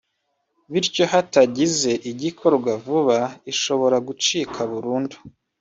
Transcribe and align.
bityo 0.71 1.03
hatagize 1.11 1.91
igikorwa 2.11 2.71
vuba 2.85 3.17
ishobora 3.51 3.97
gucika 4.07 4.59
burundu 4.71 5.15